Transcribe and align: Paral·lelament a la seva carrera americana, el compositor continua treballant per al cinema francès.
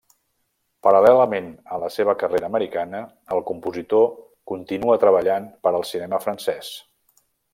Paral·lelament 0.85 1.49
a 1.75 1.77
la 1.83 1.89
seva 1.95 2.15
carrera 2.23 2.49
americana, 2.53 3.03
el 3.37 3.43
compositor 3.51 4.09
continua 4.53 4.97
treballant 5.05 5.47
per 5.67 5.75
al 5.77 5.87
cinema 5.93 6.23
francès. 6.27 6.75